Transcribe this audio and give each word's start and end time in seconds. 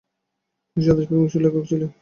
তিনি 0.67 0.83
স্বদেশপ্রেমিক 0.85 1.25
ও 1.25 1.33
সুলেখক 1.33 1.63
ছিলেন। 1.69 1.89